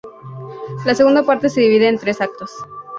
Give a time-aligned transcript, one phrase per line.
[0.83, 2.51] La segunda parte se divide en tres actos.